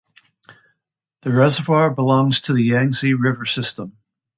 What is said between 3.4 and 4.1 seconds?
system.